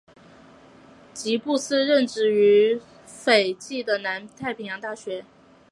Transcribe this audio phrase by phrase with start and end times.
[1.13, 5.25] 吉布斯任职于位于斐济的南太平洋大学。